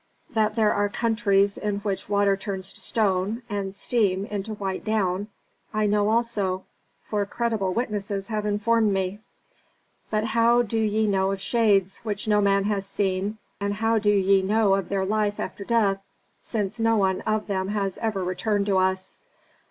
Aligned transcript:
That 0.31 0.55
there 0.55 0.73
are 0.73 0.89
countries 0.89 1.59
in 1.59 1.77
which 1.81 2.09
water 2.09 2.35
turns 2.35 2.73
to 2.73 2.81
stone, 2.81 3.43
and 3.47 3.75
steam 3.75 4.25
into 4.25 4.55
white 4.55 4.83
down, 4.83 5.27
I 5.75 5.85
know 5.85 6.09
also, 6.09 6.65
for 7.03 7.23
credible 7.27 7.75
witnesses 7.75 8.25
have 8.29 8.43
informed 8.47 8.91
me." 8.91 9.19
"But 10.09 10.23
how 10.23 10.63
do 10.63 10.79
ye 10.79 11.05
know 11.05 11.31
of 11.33 11.39
shades 11.39 11.99
which 11.99 12.27
no 12.27 12.41
man 12.41 12.63
has 12.63 12.87
seen, 12.87 13.37
and 13.59 13.75
how 13.75 13.99
do 13.99 14.09
ye 14.09 14.41
know 14.41 14.73
of 14.73 14.89
their 14.89 15.05
life 15.05 15.39
after 15.39 15.63
death 15.63 16.01
since 16.41 16.79
no 16.79 16.95
one 16.95 17.21
of 17.21 17.45
them 17.45 17.67
has 17.67 17.99
ever 17.99 18.23
returned 18.23 18.65
to 18.65 18.79
us?" 18.79 19.17